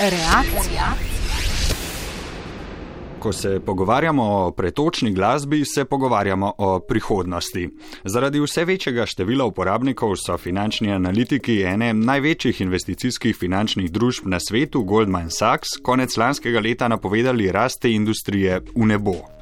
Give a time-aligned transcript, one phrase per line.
[0.00, 0.92] Reakcija.
[3.18, 7.68] Ko se pogovarjamo o pretočni glasbi, se pogovarjamo o prihodnosti.
[8.04, 14.82] Zaradi vse večjega števila uporabnikov so finančni analitiki ene največjih investicijskih finančnih družb na svetu,
[14.82, 19.35] Goldman Sachs, konec lanskega leta napovedali rast te industrije v nebo.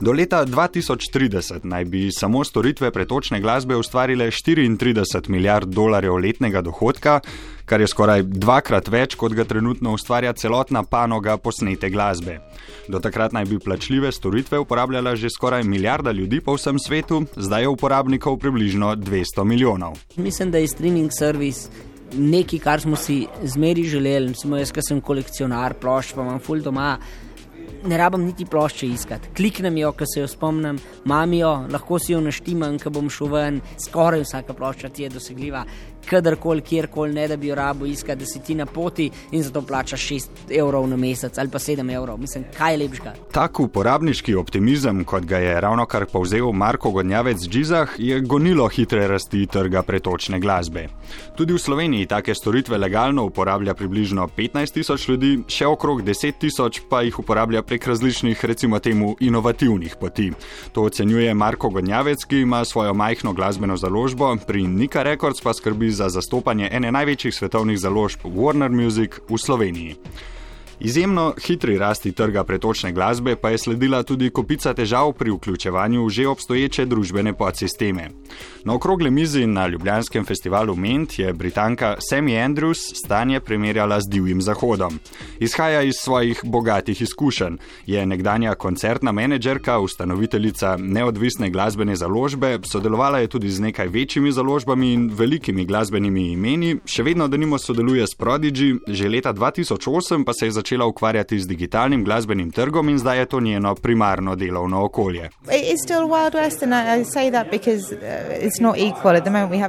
[0.00, 7.20] Do leta 2030 naj bi samo storitve pretočne glasbe ustvarile 34 milijard dolarjev letnega dohodka,
[7.64, 12.38] kar je skoraj dvakrat več, kot ga trenutno ustvarja celotna panoga posnete glasbe.
[12.88, 17.62] Do takrat naj bi plačljive storitve uporabljala že skoraj milijarda ljudi po vsem svetu, zdaj
[17.62, 19.98] je uporabnikov približno 200 milijonov.
[20.16, 21.68] Mislim, da je streaming servis.
[22.12, 26.62] Nekaj, kar smo si zmeri želeli, smo jaz, ki sem kolekcionar, plošč, pa imam full
[26.62, 26.98] doma,
[27.86, 29.28] ne rabim niti plošče iskati.
[29.36, 33.32] Kliknem jo, ko se jo spomnim, imam jo, lahko si jo naštimam, ko bom šel
[33.32, 35.64] ven, skoraj vsaka plošča ti je dosegljiva
[36.06, 39.62] kadarkoli, kjerkoli, ne da bi jo rabo iskati, da si ti na poti in zato
[39.62, 42.18] plačaš 6 evrov na mesec ali pa 7 evrov.
[42.18, 43.14] Mislim, kaj je lepšega.
[43.32, 49.06] Tak uporabniški optimizem, kot ga je ravno kar povzel Marko Godnjavec Džizah, je gonilo hitre
[49.08, 50.88] rasti trga pretočne glasbe.
[51.36, 56.80] Tudi v Sloveniji take storitve legalno uporablja približno 15 tisoč ljudi, še okrog 10 tisoč
[56.90, 60.32] pa jih uporablja prek različnih, recimo temu, inovativnih poti.
[60.72, 65.90] To ocenjuje Marko Godnjavec, ki ima svojo majhno glasbeno založbo, pri Nika Records pa skrbi
[65.90, 69.96] za zastopanje ene največjih svetovnih založb Warner Music v Sloveniji.
[70.80, 76.10] Izjemno hitri rasti trga pretočne glasbe pa je sledila tudi kopica težav pri vključevanju v
[76.10, 78.10] že obstoječe družbene podsisteme.
[78.64, 84.42] Na okrogle mizi na Ljubljanskem festivalu Ment je Britanka Sammy Andrews stanje primerjala z divjim
[84.42, 84.98] zahodom.
[85.38, 93.28] Izhaja iz svojih bogatih izkušenj, je nekdanja koncertna menedžerka, ustanoviteljica neodvisne glasbene založbe, sodelovala je
[93.28, 98.78] tudi z nekaj večjimi založbami in velikimi glasbenimi imeni, še vedno denimo sodeluje s Prodigy,
[98.88, 103.18] že leta 2008 pa se je začela začela ukvarjati z digitalnim glasbenim trgom in zdaj
[103.18, 105.30] je to njeno primarno delovno okolje.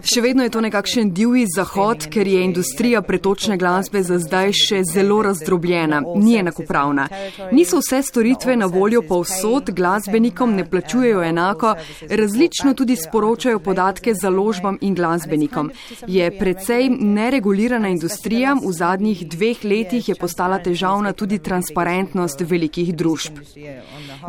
[0.04, 4.82] Še vedno je to nekakšen divji zahod, ker je industrija pretočne glasbe za zdaj še
[4.94, 7.06] zelo razdrobljena, ni enakopravna.
[7.52, 11.76] Niso vse storitve na voljo povsod, glasbenikom ne plačujejo enako,
[12.10, 15.72] različno tudi sporočajo podatke založbam in glasbenikom.
[16.08, 22.94] Je precej neregulirana industrija, v zadnjih dveh letih je postala težava težavna tudi transparentnost velikih
[22.96, 23.42] družb.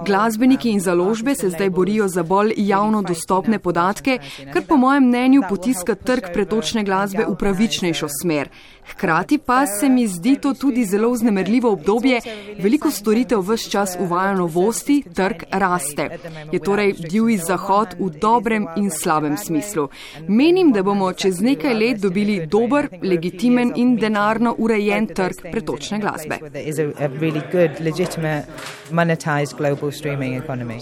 [0.06, 4.18] Glasbeniki in založbe se zdaj borijo za bolj javno dostopne podatke,
[4.52, 8.50] kar po mojem mnenju potiska trg pretočne glasbe v pravičnejšo smer.
[8.88, 12.20] Hkrati pa se mi zdi to tudi zelo vznemirljivo obdobje,
[12.58, 16.08] veliko storitev vse čas uvaja novosti, trg raste.
[16.52, 19.88] Je torej divji zahod v dobrem in slabem smislu.
[20.28, 26.38] Menim, da bomo čez nekaj let dobili dober, legitimen in denarno urejen trg pretočne glasbe.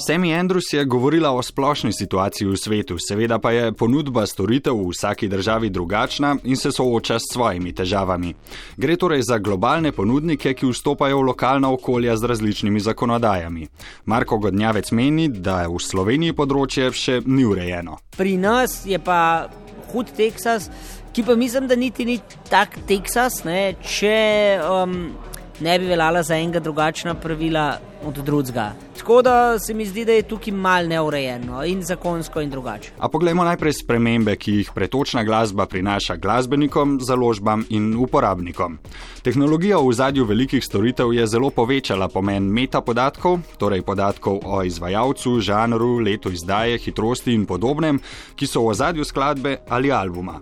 [0.09, 4.91] Sammy Andrews je govorila o splošni situaciji v svetu, seveda pa je ponudba storitev v
[4.91, 8.35] vsaki državi drugačna in se sooča s svojimi težavami.
[8.77, 13.69] Gre torej za globalne ponudnike, ki vstopajo v lokalna okolja z različnimi zakonodajami.
[14.05, 17.99] Marko Godnjavec meni, da v Sloveniji področje še ni urejeno.
[18.17, 19.49] Pri nas je pa
[19.93, 20.71] hud Teksas,
[21.13, 24.17] ki pa mislim, da niti ni tak Teksas, ne, če
[24.63, 24.99] um,
[25.61, 28.73] ne bi veljala za enega drugačna pravila od drugega.
[28.99, 32.91] Tako da se mi zdi, da je tukaj mal neurejeno in zakonsko in drugače.
[32.99, 38.79] A poglejmo najprej spremembe, ki jih pretočna glasba prinaša glasbenikom, založbam in uporabnikom.
[39.23, 45.99] Tehnologija v zadju velikih storitev je zelo povečala pomen metapodatkov, torej podatkov o izvajalcu, žanru,
[45.99, 48.01] letu izdaje, hitrosti in podobnem,
[48.37, 50.41] ki so v zadju skladbe ali albuma.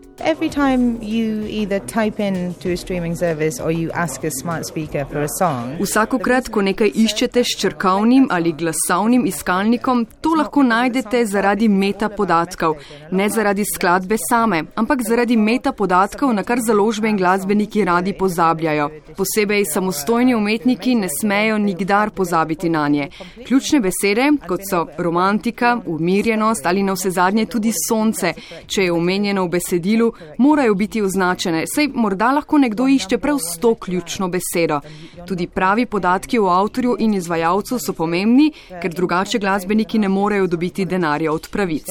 [5.80, 12.74] Vsakokrat, ko nekaj iščete s črkavnim ali glasovnim iskalnikom, to lahko najdete zaradi metapodatkov.
[13.10, 18.90] Ne zaradi skladbe same, ampak zaradi metapodatkov, na kar založbe in glasbeniki radi pozabljajo.
[19.16, 23.08] Posebej samostojni umetniki ne smejo nikdar pozabiti na nje.
[23.46, 28.32] Ključne besede, kot so romantika, umirjenost ali na vse zadnje tudi sonce,
[28.66, 31.64] če je omenjeno v besedilu, morajo biti označene.
[31.74, 34.80] Sej morda lahko nekdo išče prav sto ključno besedo.
[35.26, 38.52] Tudi pravi podatki o avtorju in izvajalcu izvajalcu so pomembni,
[38.82, 41.86] ker drugače glasbeniki ne morejo dobiti denarja od pravic.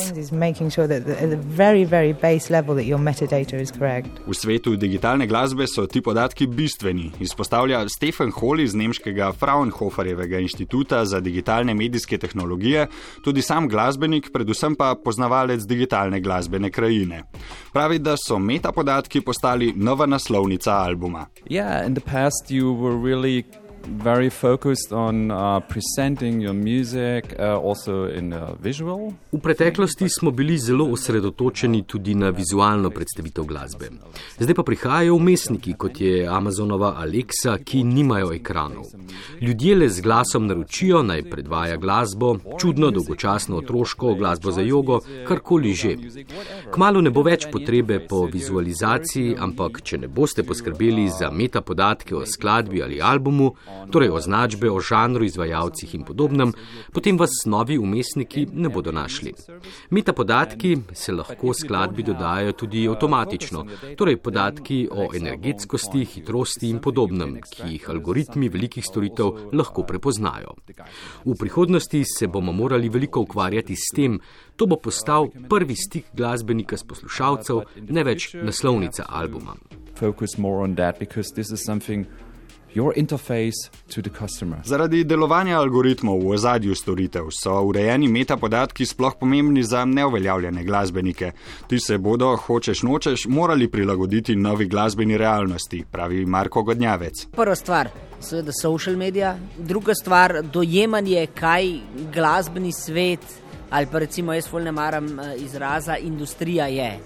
[4.28, 11.06] V svetu digitalne glasbe so ti podatki bistveni, izpostavlja Stefan Hol iz nemškega Fraunhoferjevega inštituta
[11.06, 12.88] za digitalne medijske tehnologije,
[13.24, 17.24] tudi sam glasbenik, predvsem pa poznavalec digitalne glasbene krajine.
[17.74, 21.26] Pravi, da so metapodatki postali nova naslovnica albuma.
[21.50, 21.84] Yeah,
[23.88, 29.14] very focused on uh, presenting your music uh, also in uh, visual.
[29.32, 33.90] V preteklosti smo bili zelo osredotočeni tudi na vizualno predstavitev glasbe.
[34.40, 38.86] Zdaj pa prihajajo umestniki, kot je Amazonova Alexa, ki nimajo ekranov.
[39.42, 45.74] Ljudje le z glasom naročijo naj predvaja glasbo, čudno, dolgočasno otroško glasbo za jogo, karkoli
[45.74, 45.96] že.
[46.72, 52.26] Kmalo ne bo več potrebe po vizualizaciji, ampak če ne boste poskrbeli za metapodatke o
[52.26, 53.54] skladbi ali albumu,
[53.92, 56.54] torej označbe o žanru, izvajalcih in podobnem,
[56.94, 59.34] potem vas novi umestniki ne bodo našli.
[59.90, 63.66] Meta podatki se lahko skladbi dodajajo tudi avtomatično,
[63.98, 70.56] torej podatki o energetskosti, hitrosti in podobnem, ki jih algoritmi velikih storitev lahko prepoznajo.
[71.26, 74.20] V prihodnosti se bomo morali veliko ukvarjati s tem,
[74.56, 79.56] to bo postal prvi stik glasbenika s poslušalcev, ne več naslovnica albuma.
[79.96, 82.06] Focus more on that because this is something
[84.64, 91.32] Zaradi delovanja algoritmov v ozadju storitev so urejeni metapodatki sploh pomembni za neuveljavljene glasbenike.
[91.68, 97.28] Ti se bodo, hočeš nočeš, morali prilagoditi novi glasbeni realnosti, pravi Marko Godnjavec.
[97.32, 97.90] Prva stvar,
[98.20, 101.74] seveda, social media, druga stvar, dojemanje, kaj
[102.14, 103.44] glasbeni svet
[103.74, 107.00] ali pa recimo jaz fulne maram eh, izraza industrija je.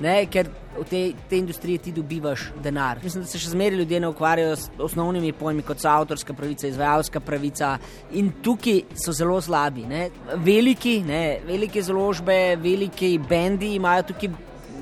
[0.00, 0.48] Ne, ker
[0.78, 3.00] v tej, tej industriji ti dobivaš denar.
[3.02, 6.66] Mislim, da se še zmeraj ljudje ne ukvarjajo s osnovnimi pojmi, kot so avtorska pravica,
[6.66, 7.76] izvajalska pravica.
[8.18, 9.84] In tukaj so zelo slabi.
[9.88, 10.08] Ne.
[10.36, 14.32] Veliki, ne, velike založbe, veliki bendi imajo tukaj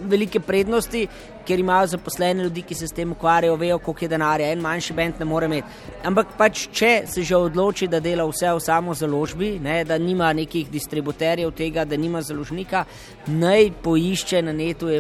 [0.08, 1.06] velike prednosti,
[1.46, 4.50] ker imajo zaposlene ljudi, ki se s tem ukvarjajo, vejo, koliko je denarja.
[4.52, 5.68] En manjši bend ne more imeti.
[6.04, 10.32] Ampak pač, če se že odloči, da dela vse v samo založbi, ne, da nima
[10.32, 12.84] nekih distributerjev tega, da nima založnika,
[13.26, 14.90] naj poišče na netu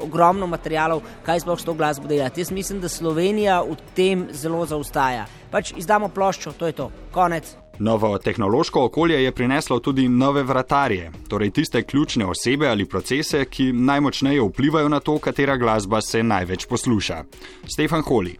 [0.00, 2.40] ogromno materijalov, kaj sploh s to glasbo delati.
[2.40, 5.26] Jaz mislim, da Slovenija v tem zelo zaostaja.
[5.50, 7.56] Pač izdamo ploščo, to je to, konec.
[7.80, 13.72] Novo tehnološko okolje je prineslo tudi nove vratarje, torej tiste ključne osebe ali procese, ki
[13.72, 17.24] najmočneje vplivajo na to, katera glasba se največ posluša.
[17.72, 18.36] Stefan Holi.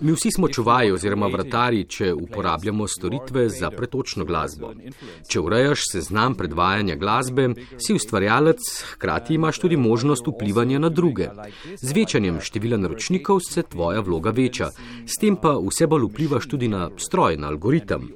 [0.00, 4.72] Mi vsi smo čuvaji oziroma vratari, če uporabljamo storitve za pretočno glasbo.
[5.28, 8.60] Če urejaš seznam predvajanja glasbe, si ustvarjalec,
[8.94, 11.28] hkrati imaš tudi možnost vplivanja na druge.
[11.82, 14.70] Z večanjem števila naročnikov se tvoja vloga veča,
[15.06, 18.08] s tem pa vse bolj vplivaš tudi na stroj, na algoritem.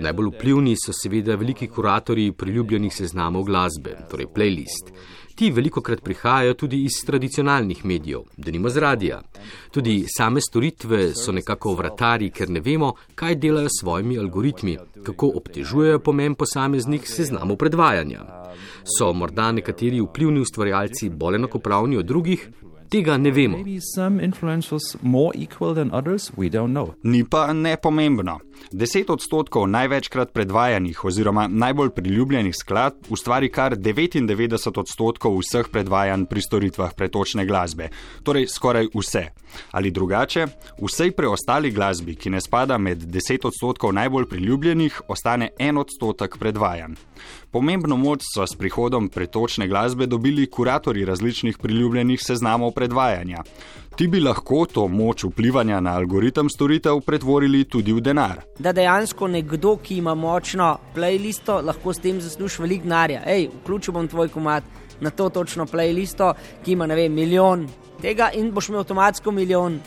[0.00, 4.94] Najbolj vplivni so seveda veliki kuratorji priljubljenih seznamov glasbe, torej playlist.
[5.40, 9.22] Ti veliko krat prihajajo tudi iz tradicionalnih medijev, da nima z radija.
[9.70, 15.32] Tudi same storitve so nekako vratari, ker ne vemo, kaj delajo s svojimi algoritmi, kako
[15.40, 18.26] obtežujejo pomen posameznih seznamov predvajanja.
[18.98, 22.48] So morda nekateri vplivni ustvarjalci bolj enakopravni od drugih,
[22.90, 23.58] Tega ne vemo.
[27.02, 28.40] Ni pa nepomembno.
[28.72, 36.42] 10 odstotkov največkrat predvajanih oziroma najbolj priljubljenih skladb ustvari kar 99 odstotkov vseh predvajanj pri
[36.42, 37.88] storitvah pretočne glasbe,
[38.22, 39.24] torej skoraj vse.
[39.70, 40.46] Ali drugače,
[40.82, 46.94] vsej preostali glasbi, ki ne spada med 10 odstotkov najbolj priljubljenih, ostane en odstotek predvajanj.
[47.50, 53.44] Pomembno moč so s prihodom pretočne glasbe dobili kuratori različnih priljubljenih seznamov predvajanja.
[53.96, 58.40] Ti bi lahko to moč vplivanja na algoritem storitev pretvorili tudi v denar.
[58.58, 63.20] Da dejansko nekdo, ki ima močno playlisto, lahko s tem zasluži veliko denarja.
[63.26, 64.64] Hej, vključil bom tvoj komat
[65.00, 66.32] na to točno playlisto,
[66.64, 67.68] ki ima, ne vem, milijon
[68.00, 69.80] tega in boš imel avtomatsko milijon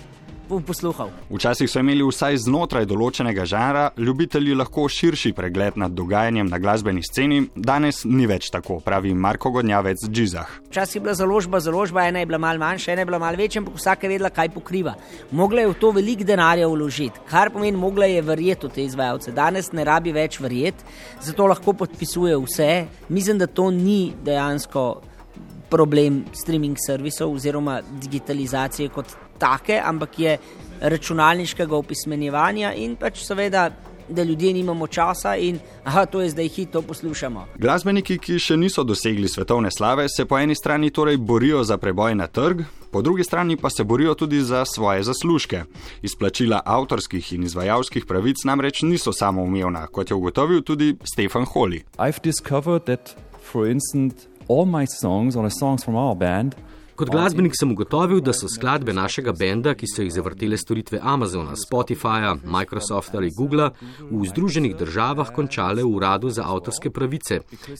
[0.62, 1.10] posluhal.
[1.30, 7.04] Včasih so imeli vsaj znotraj določenega žanra ljubitelji lahko širši pregled nad dogajanjem na glasbeni
[7.04, 10.50] sceni, danes ni več tako, pravi Marko Godnjavec Džizah.
[10.70, 13.62] Včasih je bila založba, založba ena je bila mal manjša, ena je bila mal večja,
[13.62, 14.96] ampak vsaka je vedela, kaj pokriva.
[15.32, 19.32] Mogla je v to veliko denarja vložiti, kar pomeni, mogla je verjeti v te izvajalce.
[19.32, 20.86] Danes ne rabi več verjeti,
[21.22, 22.70] zato lahko podpisuje vse.
[23.10, 24.86] Mislim, da to ni dejansko.
[25.74, 30.38] Problem streaming servisov oziroma digitalizacije kot take, ampak je
[30.82, 33.72] računalniškega opismenjevanja in pač seveda.
[34.04, 37.46] Da ljudje nimamo časa in aha, to je zdaj hit, to poslušamo.
[37.56, 42.16] Glasbeniki, ki še niso dosegli svetovne slave, se po eni strani torej borijo za preboj
[42.20, 45.64] na trg, Po drugi strani pa se borijo tudi za svoje zaslužke.
[46.02, 51.84] Izplačila avtorskih in izvajalskih pravic namreč niso samoumevna, kot je ugotovil tudi Stefan Holi.
[54.50, 56.56] All my songs, all the songs from our band,
[56.96, 61.56] Kot glasbenik sem ugotovil, da so skladbe našega benda, ki so jih zavrtele storitve Amazona,
[61.58, 63.72] Spotifyja, Microsofta ali Google,
[64.12, 67.40] v Združenih državah končale v uradu za avtorske pravice.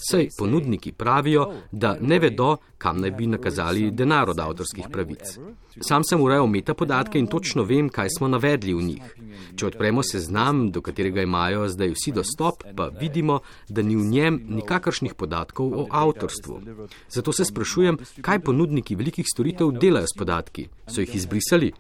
[0.10, 5.38] Sej ponudniki pravijo, da ne vedo, kam naj bi nakazali denar od avtorskih pravic.
[5.82, 9.14] Sam sem urejal metapodatke in točno vem, kaj smo navedli v njih.
[9.58, 13.40] Če odpremo seznam, do katerega imajo zdaj vsi dostop, pa vidimo,
[13.70, 16.60] da ni v njem nikakršnih podatkov o avtorstvu.
[17.10, 20.70] Zato se sprašujem, kaj ponudniki velikih storitev delajo s podatki?
[20.88, 21.72] So jih izbrisali?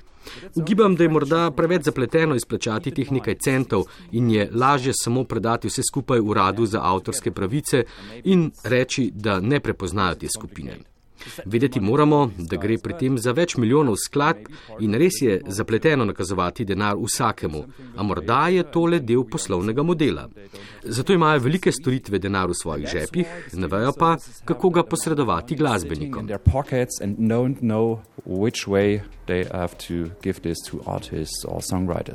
[0.56, 5.68] Ugibam, da je morda preveč zapleteno izplačati teh nekaj centov in je lažje samo predati
[5.68, 7.84] vse skupaj uradu za avtorske pravice
[8.24, 10.78] in reči, da ne prepoznajo te skupine.
[11.46, 14.48] Vedeti moramo, da gre pri tem za več milijonov skladb
[14.80, 17.64] in res je zapleteno nakazovati denar vsakemu,
[17.96, 20.28] a morda je tole del poslovnega modela.
[20.84, 24.16] Zato imajo velike storitve denar v svojih žepih, ne vejo pa,
[24.46, 26.30] kako ga posredovati glasbenikom.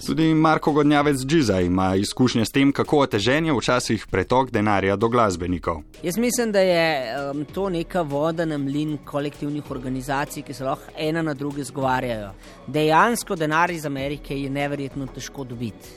[0.06, 5.08] Tudi Marko Godnjavec Džiza ima izkušnje s tem, kako otežen je včasih pretok denarja do
[5.08, 5.82] glasbenikov.
[6.02, 10.92] Jaz mislim, da je um, to neka voda na mlin kolektivnih organizacij, ki se lahko
[10.96, 12.32] ena na druge zgovarjajo.
[12.66, 15.94] Dejansko denar iz Amerike je neverjetno težko dobiti.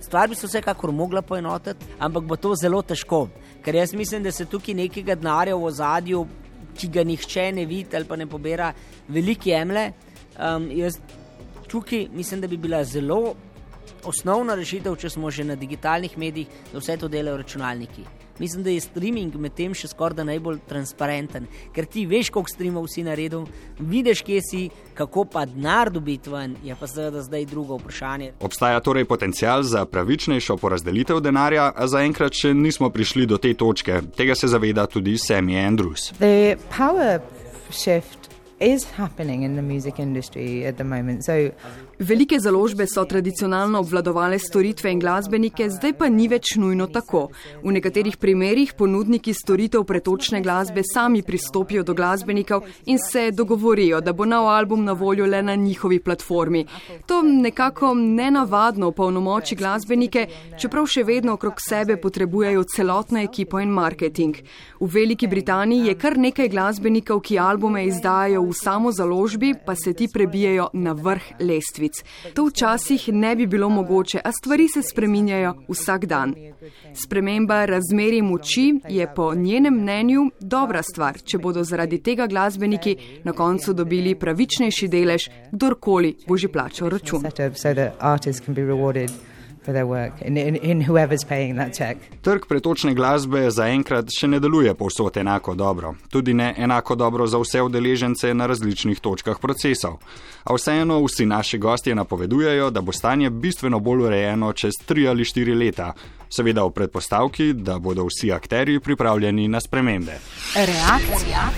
[0.00, 3.28] Stvar bi se vsekakor mogla poenotiti, ampak bo to zelo težko,
[3.64, 6.26] ker jaz mislim, da se tukaj nekega denarja v ozadju,
[6.78, 8.72] ki ga nihče ne vidi ali pa ne pobira,
[9.08, 9.92] veliki jemlje.
[10.38, 11.00] Um, jaz
[11.68, 13.34] tukaj mislim, da bi bila zelo
[14.04, 18.04] osnovna rešitev, če smo že na digitalnih medijih, da vse to delajo računalniki.
[18.38, 22.86] Mislim, da je streaming med tem še skoraj najbolj transparenten, ker ti veš, koliko streamov
[22.90, 23.46] si naredil,
[23.78, 24.62] vidiš, kje si,
[24.98, 28.32] kako pa denar dobiti ven, je pa seveda zdaj drugo vprašanje.
[28.40, 34.00] Obstaja torej potencial za pravičnejšo porazdelitev denarja, a zaenkrat še nismo prišli do te točke.
[34.16, 36.12] Tega se zaveda tudi Sammy Andrews.
[36.18, 37.20] The power
[37.70, 38.30] shift
[38.60, 41.24] is happening in the music industry at the moment.
[41.24, 41.50] So
[42.00, 47.24] Velike založbe so tradicionalno obvladovale storitve in glasbenike, zdaj pa ni več nujno tako.
[47.64, 54.12] V nekaterih primerjih ponudniki storitev pretočne glasbe sami pristopijo do glasbenikov in se dogovorijo, da
[54.12, 56.66] bo nov album na voljo le na njihovi platformi.
[57.06, 64.38] To nekako nenavadno polnomoči glasbenike, čeprav še vedno okrog sebe potrebujejo celotno ekipo in marketing.
[64.78, 69.98] V Veliki Britaniji je kar nekaj glasbenikov, ki albume izdajajo v samo založbi, pa se
[69.98, 72.04] ti prebijajo na vrh lestvi pravic.
[72.34, 76.34] To včasih ne bi bilo mogoče, a stvari se spreminjajo vsak dan.
[76.94, 83.32] Sprememba razmeri moči je po njenem mnenju dobra stvar, če bodo zaradi tega glasbeniki na
[83.32, 87.22] koncu dobili pravičnejši delež, kdorkoli bo že plačal račun
[89.68, 91.98] for their work in, in, in whoever's paying that check.
[92.22, 97.36] Trg pretočne glasbe zaenkrat še ne deluje povsod enako dobro, tudi ne enako dobro za
[97.42, 99.98] vse udeležence na različnih točkah procesov.
[100.48, 105.28] A vseeno vsi naši gostje napovedujejo, da bo stanje bistveno bolj urejeno čez tri ali
[105.28, 105.92] štiri leta,
[106.32, 110.16] seveda v predpostavki, da bodo vsi akteri pripravljeni na spremembe.
[110.56, 111.50] Reakcija.